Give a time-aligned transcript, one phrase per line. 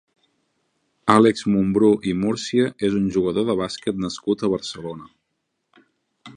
[1.15, 5.11] Àlex Mumbrú i Múrcia és un jugador de bàsquet nascut a Barcelona.